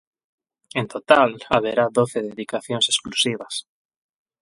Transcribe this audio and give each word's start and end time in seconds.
En 0.79 0.85
total 0.93 1.29
haberá 1.53 1.85
doce 1.99 2.19
dedicacións 2.29 2.85
exclusivas. 2.91 3.55